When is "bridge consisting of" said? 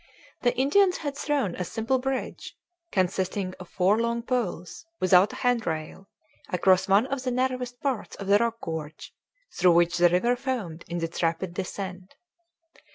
1.99-3.69